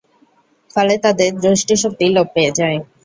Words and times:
ফলে 0.71 0.93
তাদের 1.03 1.29
দৃষ্টিশক্তি 1.43 2.05
লোপ 2.15 2.27
পেয়ে 2.35 2.51
যায়। 2.59 2.77